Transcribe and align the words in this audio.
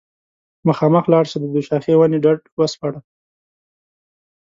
مخامخ 0.67 1.05
لاړه 1.11 1.27
شه 1.31 1.37
د 1.41 1.45
دوشاخې 1.55 1.93
ونې 1.97 2.19
ډډ 2.23 2.41
وسپړه 2.59 2.99